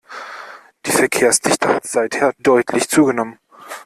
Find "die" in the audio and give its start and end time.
0.87-0.91